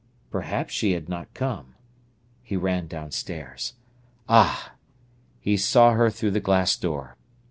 [0.31, 1.75] Perhaps she had not come.
[2.41, 3.73] He ran downstairs.
[4.27, 4.71] Ah!
[5.39, 7.15] he saw her through the glass door.